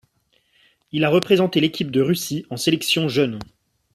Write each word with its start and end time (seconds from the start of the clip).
Il 0.91 1.03
a 1.05 1.09
représenté 1.11 1.59
l'équipe 1.61 1.91
de 1.91 2.01
Russie 2.01 2.47
en 2.49 2.57
sélections 2.57 3.07
jeunes. 3.07 3.37